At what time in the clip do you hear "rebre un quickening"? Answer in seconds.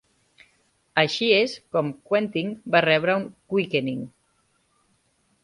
2.87-4.03